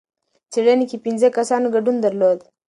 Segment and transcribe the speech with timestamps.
[0.51, 2.39] څېړنې کې پنځه کسانو ګډون درلود.